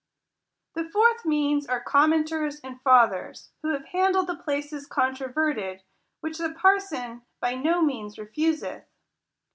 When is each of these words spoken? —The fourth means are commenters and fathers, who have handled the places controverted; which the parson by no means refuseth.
—The 0.75 0.89
fourth 0.89 1.25
means 1.25 1.67
are 1.67 1.83
commenters 1.83 2.59
and 2.63 2.81
fathers, 2.81 3.51
who 3.61 3.71
have 3.73 3.85
handled 3.85 4.25
the 4.25 4.35
places 4.35 4.87
controverted; 4.87 5.83
which 6.21 6.39
the 6.39 6.49
parson 6.59 7.21
by 7.39 7.53
no 7.53 7.83
means 7.83 8.17
refuseth. 8.17 8.85